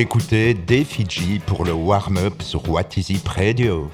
Écoutez 0.00 0.54
Des 0.54 0.84
Fidji 0.84 1.40
pour 1.44 1.64
le 1.64 1.72
warm-up 1.72 2.40
sur 2.40 2.68
What 2.70 2.84
Is 2.96 3.12
It 3.14 3.26
Radio. 3.26 3.90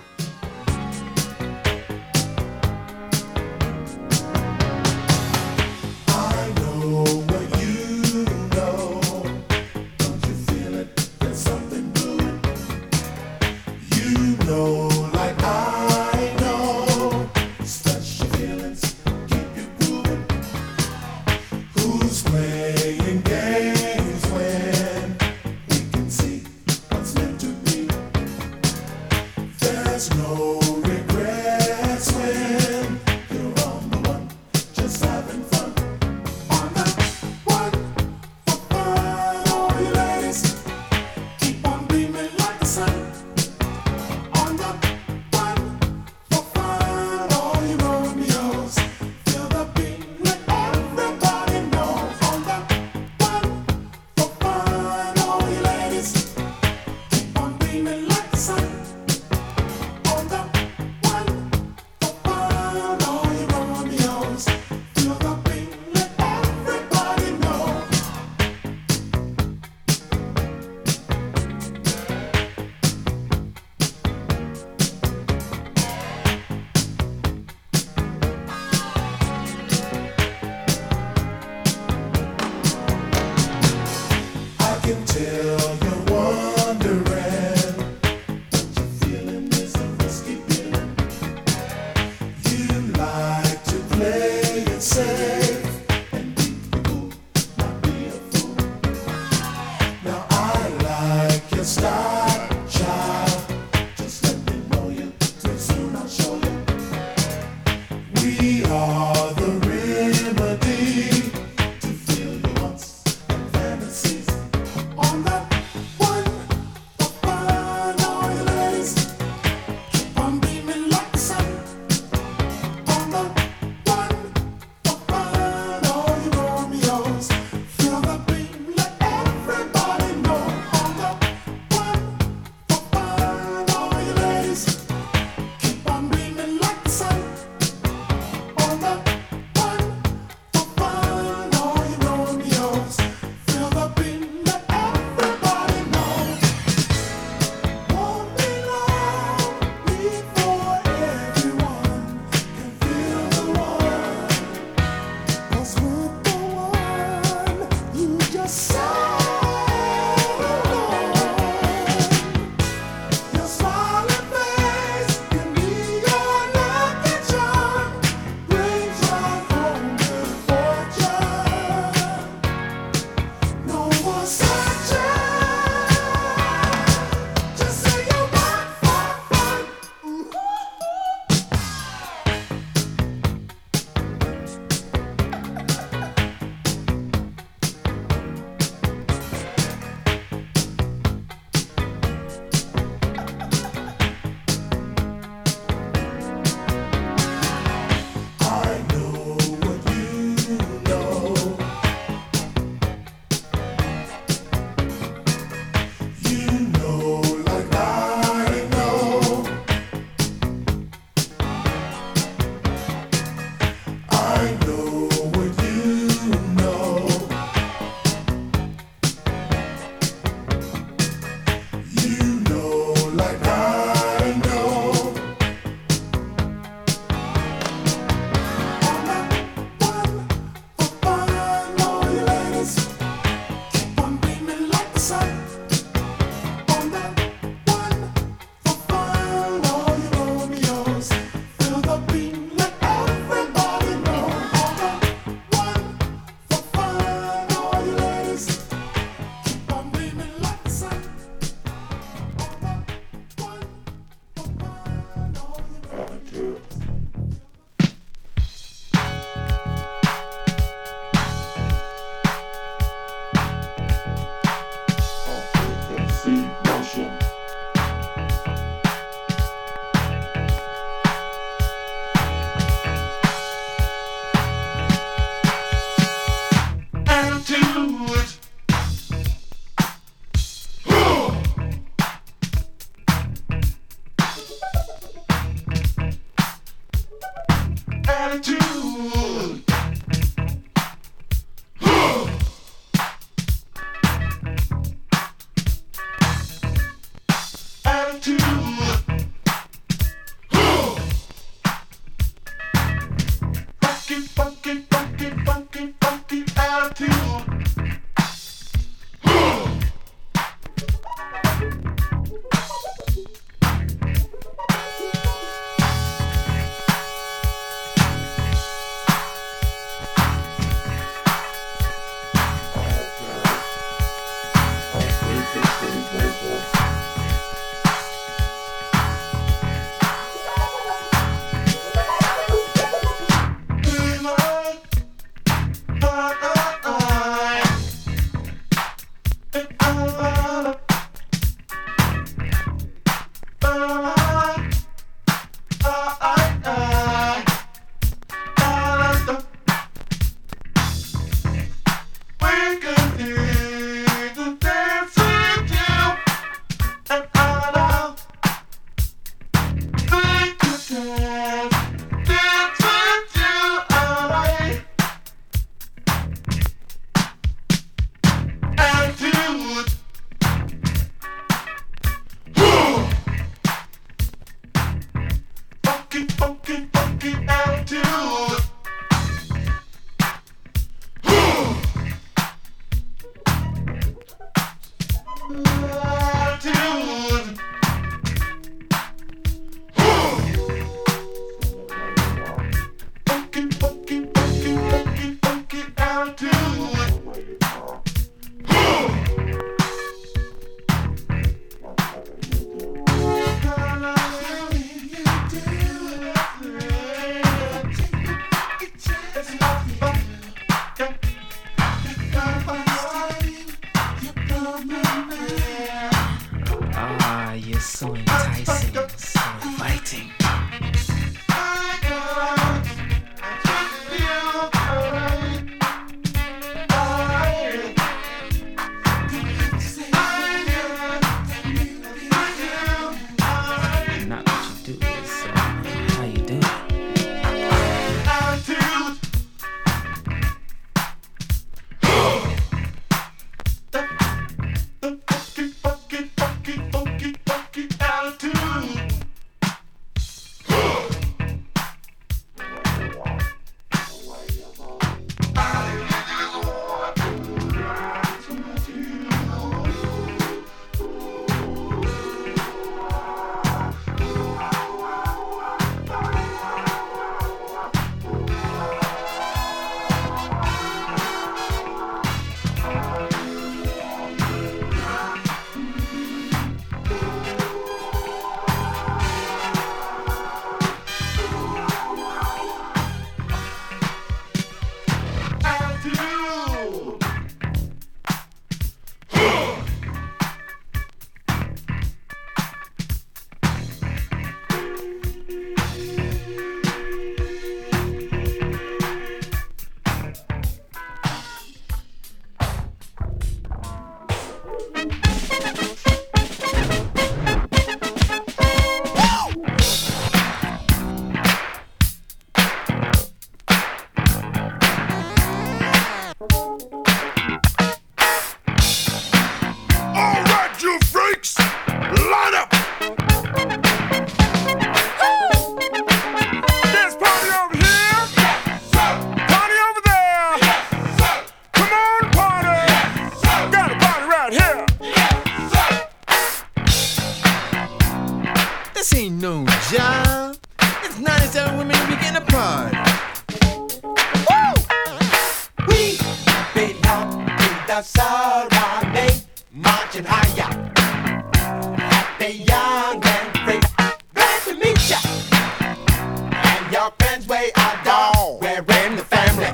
man's 557.34 557.48
way 557.48 557.70
I 557.74 557.90
don't. 558.04 558.60
We're 558.60 559.06
in 559.06 559.16
the 559.16 559.24
family. 559.24 559.66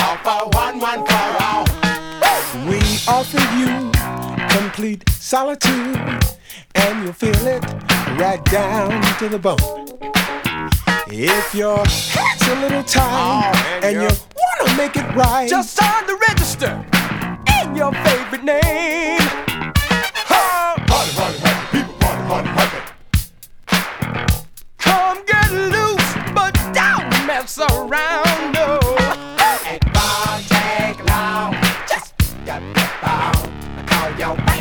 All 0.00 0.16
for 0.22 0.48
one, 0.56 0.78
one 0.78 1.04
for 1.06 1.26
all. 1.42 1.64
We 2.68 2.78
offer 3.08 3.42
you 3.58 3.90
complete 4.48 5.08
solitude, 5.10 5.98
and 6.76 7.02
you'll 7.02 7.12
feel 7.12 7.46
it 7.46 7.64
right 8.16 8.42
down 8.44 9.02
to 9.18 9.28
the 9.28 9.38
bone. 9.38 9.58
If 11.08 11.54
your 11.54 11.78
head's 11.78 12.48
a 12.48 12.60
little 12.60 12.84
tired 12.84 13.56
oh, 13.56 13.80
and, 13.82 13.94
you 14.02 14.08
wanna 14.40 14.76
make 14.76 14.96
it 14.96 15.14
right, 15.16 15.48
just 15.48 15.74
sign 15.74 16.06
the 16.06 16.16
register 16.28 16.72
in 17.60 17.74
your 17.74 17.92
favorite 17.92 18.44
name. 18.44 19.18
Huh. 20.30 20.76
Party, 20.86 21.10
party, 21.16 21.38
people, 21.72 21.94
party, 22.28 22.48
party. 22.48 22.78
Come 24.78 25.24
get 25.26 25.73
that's 27.44 27.58
around. 27.58 28.52
No. 28.54 28.78
It 29.66 29.84
won't 29.94 30.48
take 30.48 31.04
long. 31.10 31.52
Just 31.86 32.14
get 32.46 32.62
the 32.74 32.80
phone. 33.02 33.86
Call 33.86 34.18
your. 34.18 34.53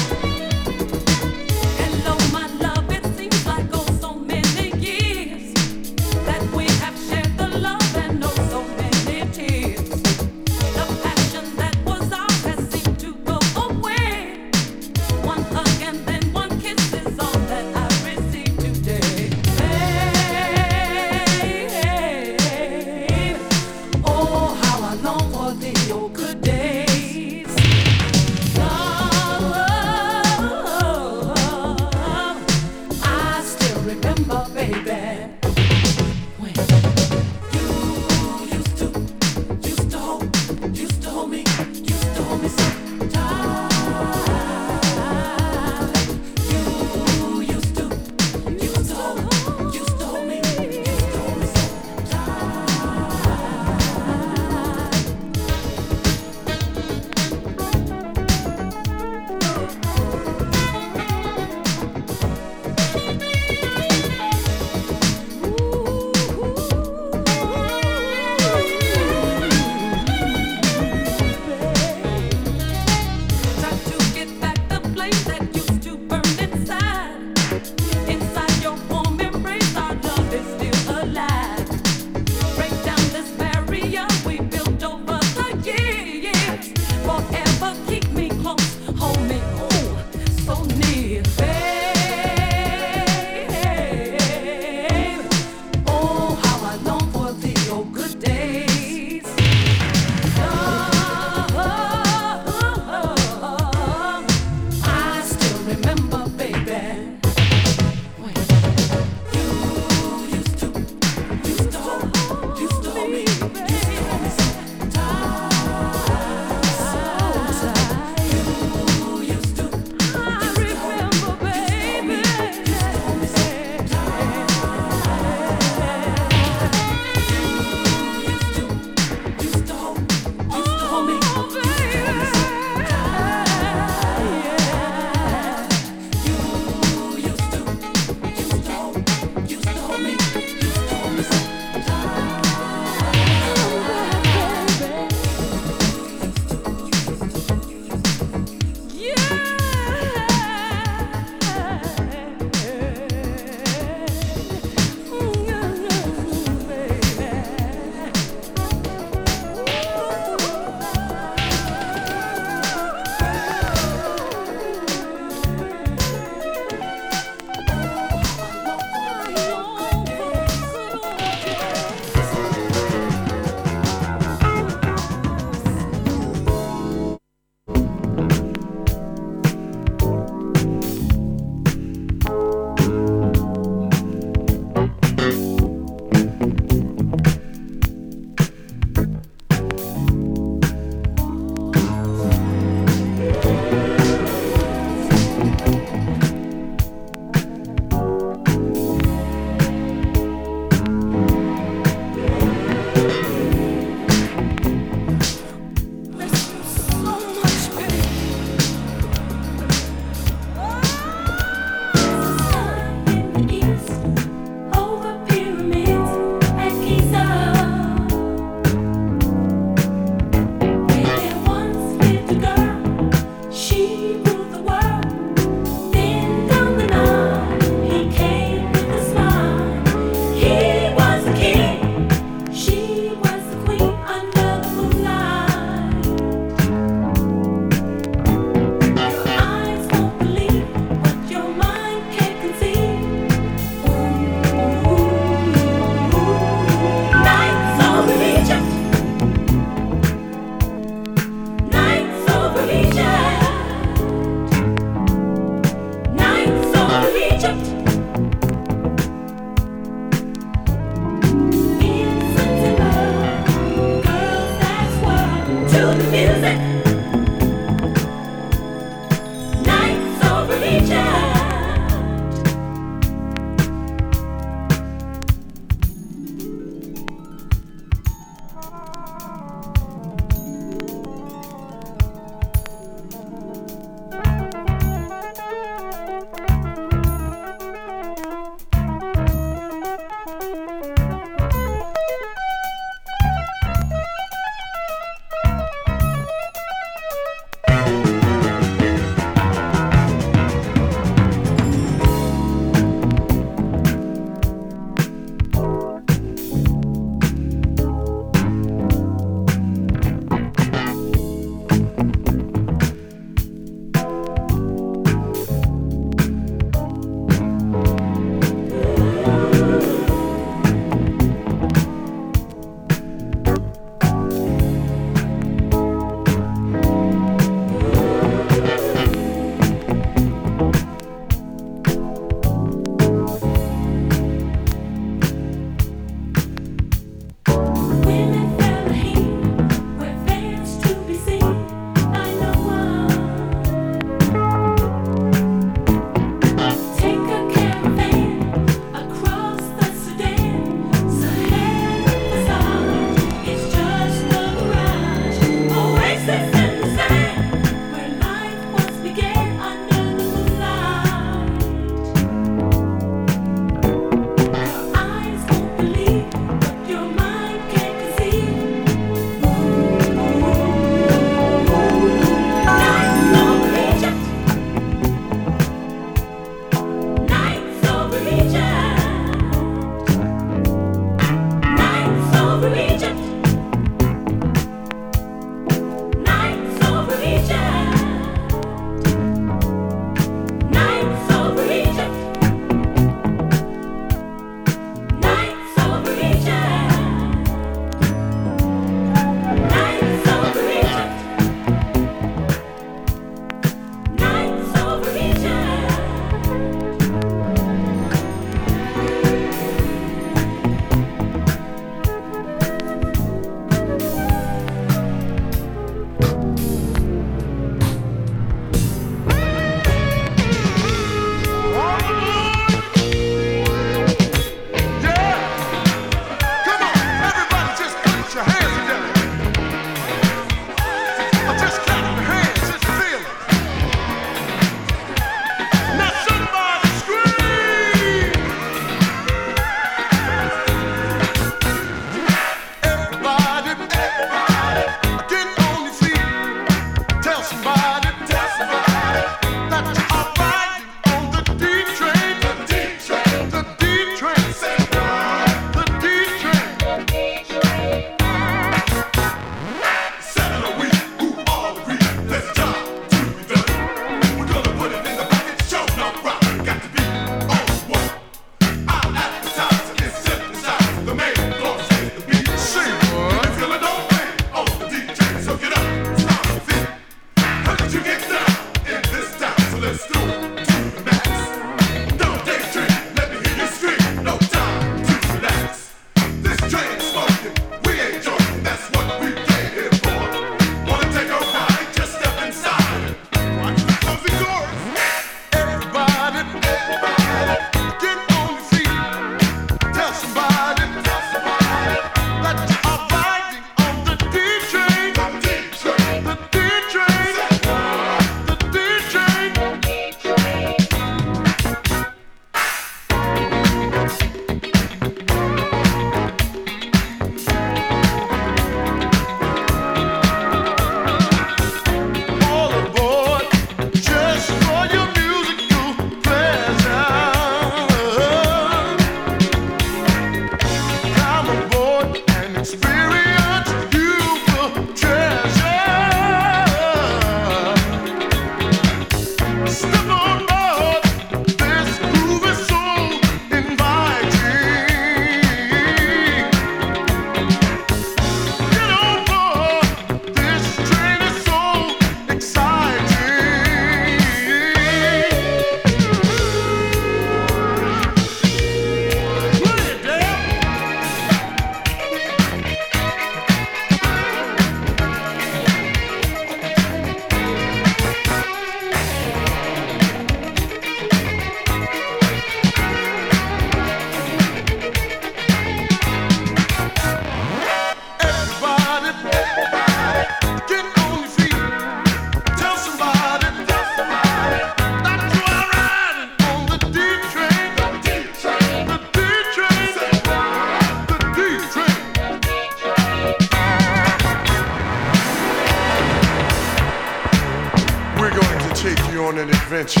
to 599.76 600.00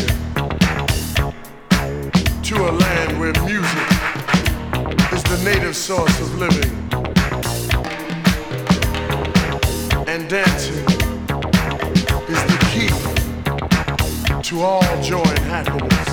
a 2.56 2.72
land 2.72 3.20
where 3.20 3.34
music 3.44 3.88
is 5.12 5.22
the 5.24 5.36
native 5.44 5.76
source 5.76 6.18
of 6.18 6.34
living 6.38 6.70
and 10.08 10.30
dancing 10.30 10.82
is 12.26 12.42
the 12.52 12.58
key 12.72 12.88
to 14.40 14.62
all 14.62 14.80
joy 15.02 15.22
and 15.22 15.38
happiness. 15.40 16.06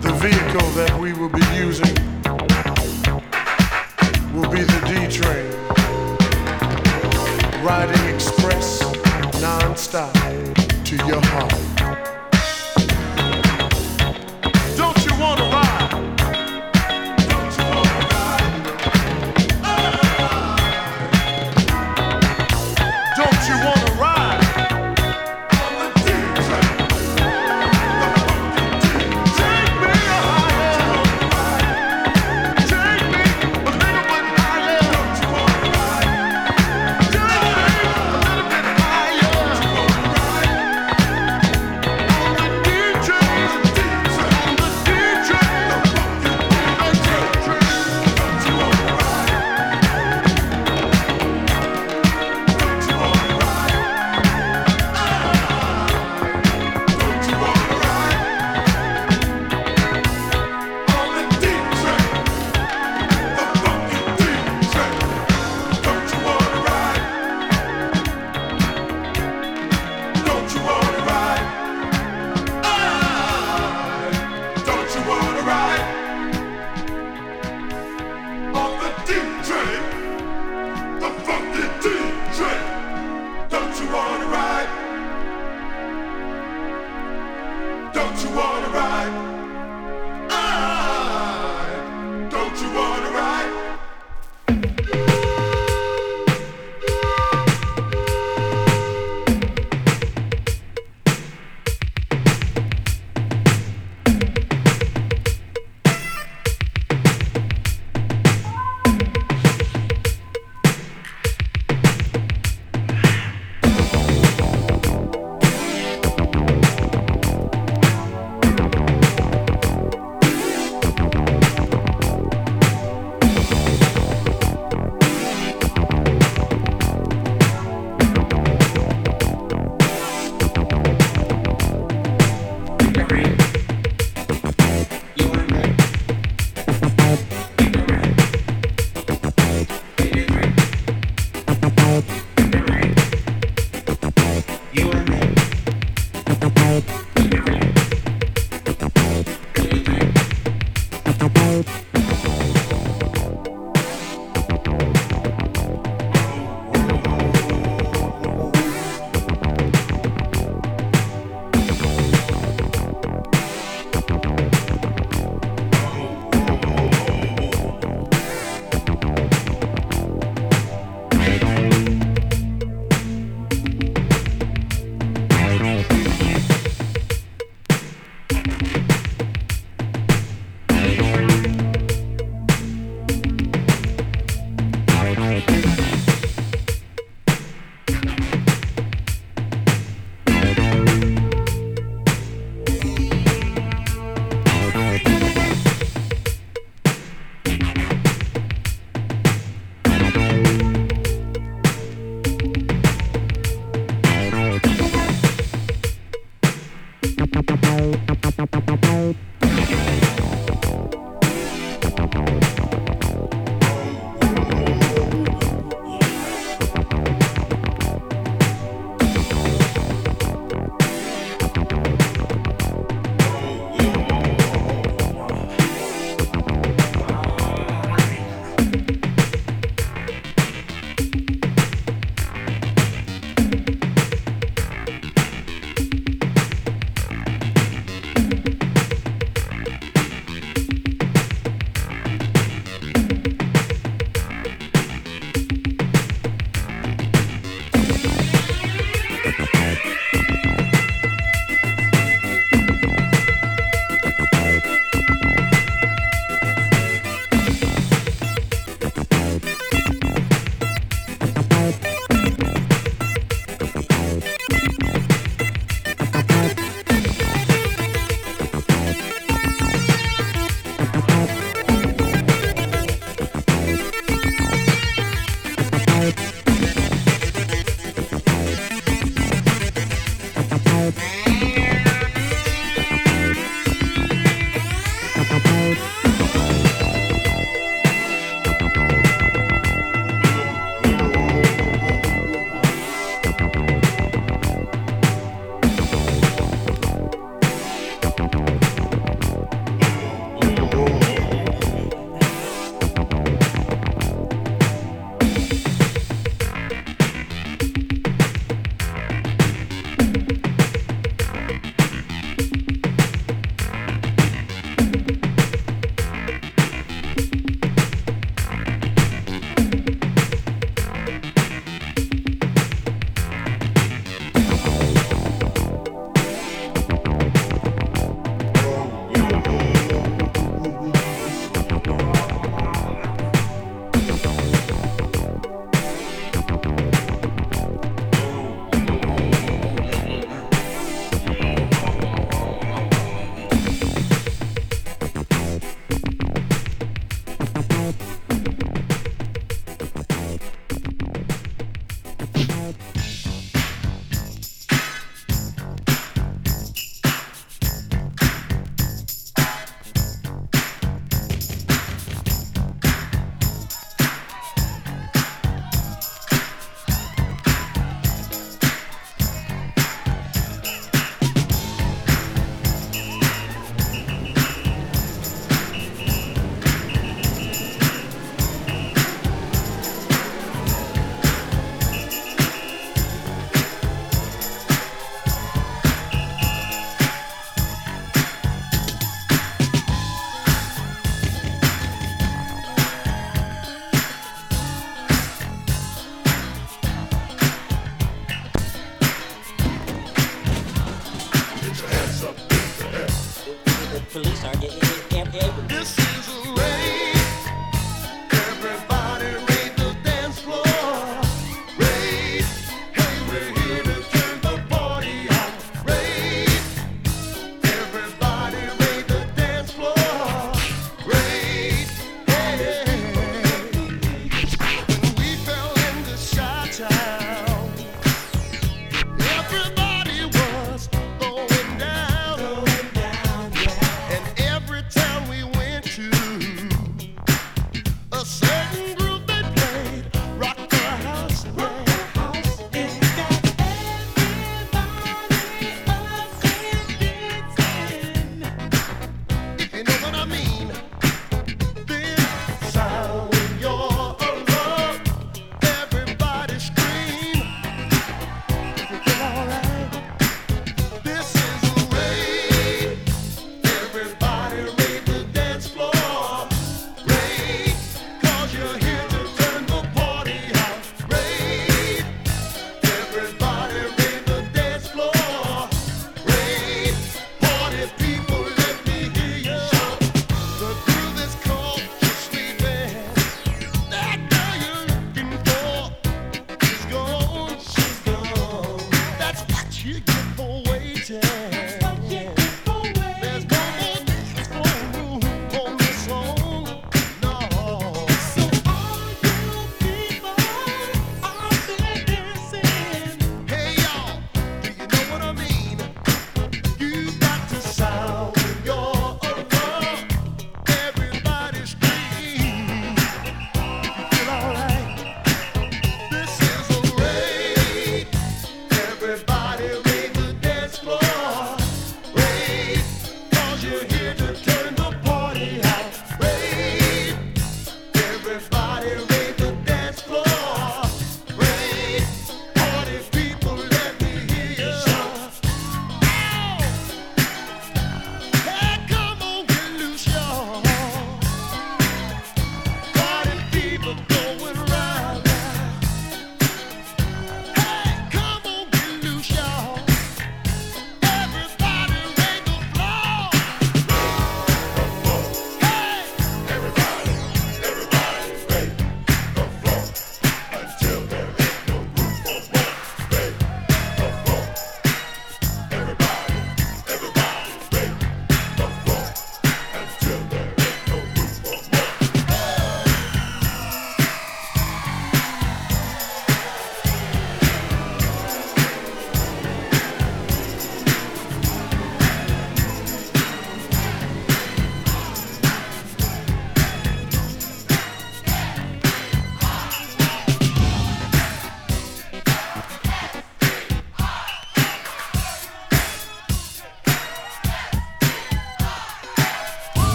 The 0.00 0.12
vehicle 0.20 0.70
that 0.76 0.96
we 1.00 1.12
will 1.14 1.28
be 1.28 1.42
using 1.56 1.96
will 4.32 4.48
be 4.48 4.62
the 4.62 4.80
D 4.86 5.08
train, 5.10 5.50
riding 7.64 8.04
express 8.14 8.82
non-stop 9.42 10.14
to 10.84 10.96
your 11.08 11.20
heart. 11.26 11.67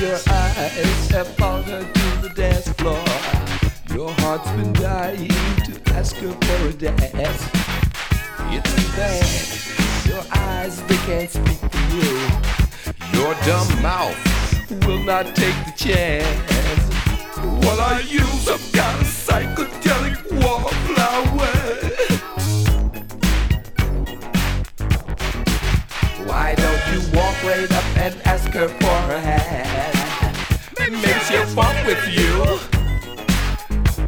Your 0.00 0.18
eyes 0.28 1.10
have 1.10 1.26
her 1.36 1.82
to 1.82 2.22
the 2.22 2.32
dance 2.34 2.68
floor. 2.74 3.02
Your 3.92 4.12
heart's 4.20 4.48
been 4.52 4.72
dying 4.74 5.28
to 5.66 5.94
ask 5.94 6.14
her 6.16 6.30
for 6.30 6.68
a 6.68 6.72
dance. 6.72 7.48
It's 8.50 8.74
bad. 8.96 10.08
Your 10.08 10.24
eyes, 10.30 10.80
they 10.84 10.96
can't 10.98 11.30
speak 11.30 11.58
for 11.72 11.84
you. 11.96 12.14
Your 13.12 13.34
dumb 13.44 13.82
mouth 13.82 14.16
will 14.86 15.02
not 15.02 15.34
take 15.34 15.58
the 15.66 15.72
chance. 15.76 16.26
Well, 17.62 17.80
I 17.80 18.00
use 18.00 18.42
some 18.42 18.60
kind 18.72 19.00
of 19.00 19.06
psychedelic 19.06 20.30
wallflower. 20.44 21.54
Why 26.24 26.54
don't 26.54 26.84
you 26.92 27.00
walk 27.18 27.42
right 27.42 27.72
up 27.72 27.96
and 27.96 28.14
ask 28.26 28.48
her 28.50 28.68
for 28.68 28.96
her 29.10 29.18
hand? 29.18 29.47
Maybe 31.30 31.44
she'll 31.44 31.54
funk 31.54 31.86
with 31.86 32.08
you. 32.08 32.58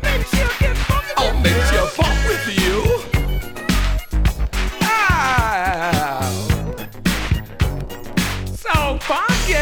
Maybe 0.02 0.24
she'll 0.24 0.48
get 0.58 0.74
funky. 0.88 1.12
Oh, 1.18 1.32
maybe 1.42 1.60
she'll 1.70 1.86
funk 1.86 2.18
with 2.26 2.46
you. 2.58 2.76
Ah, 4.80 6.22
so 8.46 8.98
funky. 9.00 9.54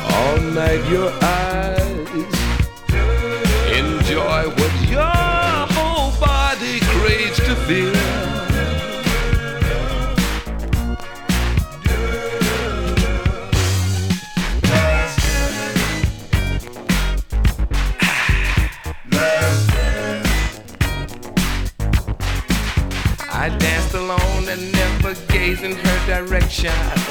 All 0.00 0.38
night 0.40 0.82
your 0.90 1.10
eyes 1.22 1.41
direction. 26.62 27.01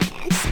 Dance? 0.00 0.49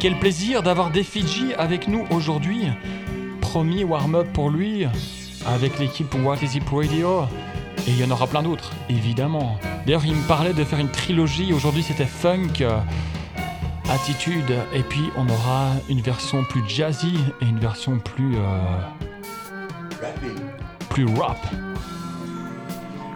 Quel 0.00 0.18
plaisir 0.18 0.62
d'avoir 0.62 0.90
des 0.90 1.04
avec 1.58 1.86
nous 1.86 2.06
aujourd'hui. 2.10 2.68
Premier 3.42 3.84
warm-up 3.84 4.26
pour 4.32 4.48
lui 4.48 4.86
avec 5.46 5.78
l'équipe 5.78 6.14
What 6.24 6.38
Is 6.42 6.56
It 6.56 6.64
Radio. 6.72 7.24
Et 7.86 7.90
il 7.90 8.00
y 8.00 8.04
en 8.04 8.10
aura 8.10 8.26
plein 8.26 8.42
d'autres, 8.42 8.72
évidemment. 8.88 9.58
D'ailleurs, 9.84 10.06
il 10.06 10.14
me 10.14 10.26
parlait 10.26 10.54
de 10.54 10.64
faire 10.64 10.78
une 10.78 10.88
trilogie. 10.90 11.52
Aujourd'hui, 11.52 11.82
c'était 11.82 12.06
funk, 12.06 12.62
euh, 12.62 12.78
attitude. 13.90 14.54
Et 14.74 14.82
puis, 14.82 15.10
on 15.18 15.28
aura 15.28 15.68
une 15.90 16.00
version 16.00 16.44
plus 16.44 16.66
jazzy 16.66 17.18
et 17.42 17.44
une 17.44 17.58
version 17.58 17.98
plus. 17.98 18.36
euh, 18.36 18.80
plus 20.88 21.04
rap. 21.14 21.38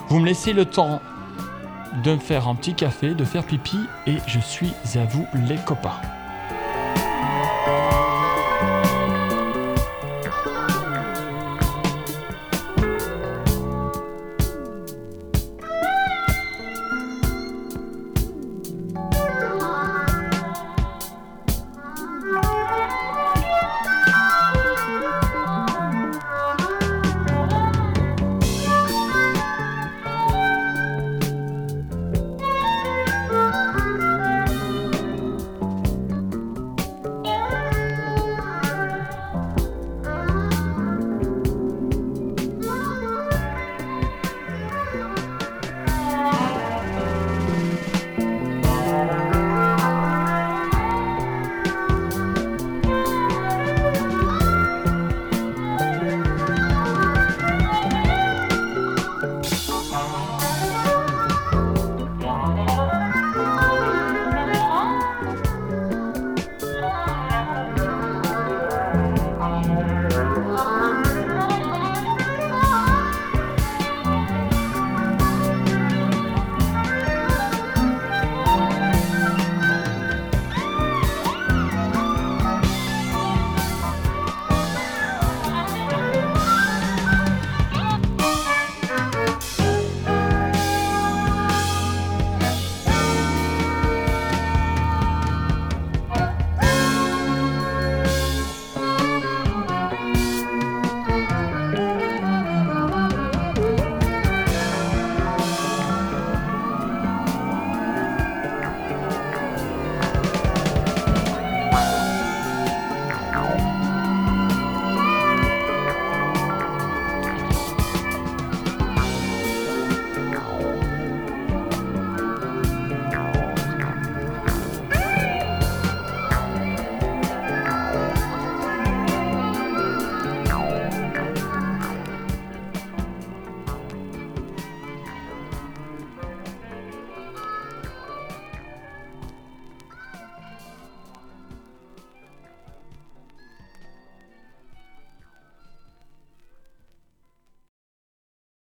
Vous 0.08 0.20
me 0.20 0.26
laissez 0.26 0.52
le 0.52 0.66
temps 0.66 1.00
de 2.04 2.12
me 2.12 2.18
faire 2.18 2.46
un 2.46 2.54
petit 2.54 2.74
café, 2.74 3.14
de 3.14 3.24
faire 3.24 3.44
pipi, 3.44 3.78
et 4.06 4.16
je 4.26 4.38
suis 4.38 4.72
à 4.96 5.04
vous, 5.06 5.26
les 5.48 5.56
copains. 5.56 6.00